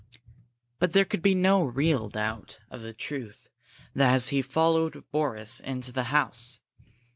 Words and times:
But 0.79 0.93
there 0.93 1.05
could 1.05 1.21
be 1.21 1.35
no 1.35 1.63
real 1.63 2.09
doubt 2.09 2.57
of 2.71 2.81
the 2.81 2.91
truth 2.91 3.49
as 3.95 4.29
he 4.29 4.41
followed 4.41 5.03
Boris 5.11 5.59
into 5.59 5.91
the 5.91 6.05
house. 6.05 6.59